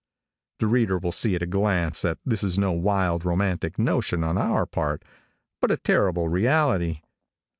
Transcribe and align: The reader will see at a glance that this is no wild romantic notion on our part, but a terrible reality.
The 0.57 0.65
reader 0.65 0.97
will 0.97 1.11
see 1.11 1.35
at 1.35 1.43
a 1.43 1.45
glance 1.45 2.01
that 2.01 2.17
this 2.25 2.43
is 2.43 2.57
no 2.57 2.71
wild 2.71 3.23
romantic 3.23 3.77
notion 3.77 4.23
on 4.23 4.35
our 4.35 4.65
part, 4.65 5.05
but 5.61 5.69
a 5.69 5.77
terrible 5.77 6.27
reality. 6.27 7.01